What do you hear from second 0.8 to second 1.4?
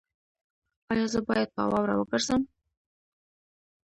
ایا زه